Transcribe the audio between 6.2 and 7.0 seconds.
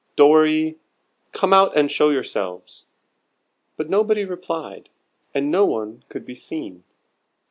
be seen.